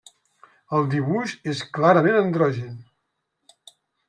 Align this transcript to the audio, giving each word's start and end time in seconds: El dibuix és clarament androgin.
El 0.77 0.87
dibuix 0.93 1.35
és 1.53 1.61
clarament 1.77 2.19
androgin. 2.23 2.73